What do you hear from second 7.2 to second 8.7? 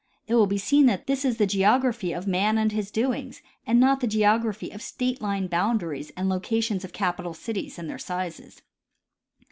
cities and their sizes.